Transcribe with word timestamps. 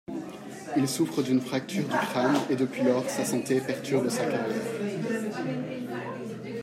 Il 0.77 0.87
souffre 0.87 1.21
d'une 1.21 1.41
fracture 1.41 1.83
du 1.83 1.95
crâne 1.95 2.35
et 2.49 2.55
depuis 2.55 2.81
lors 2.81 3.07
sa 3.07 3.23
santé 3.23 3.61
perturbe 3.61 4.09
sa 4.09 4.25
carrière. 4.25 4.55